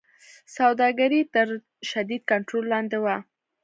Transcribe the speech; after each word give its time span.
سوداګري 0.55 1.21
تر 1.33 1.47
شدید 1.89 2.21
کنټرول 2.31 2.65
لاندې 2.73 2.97
وه. 3.03 3.15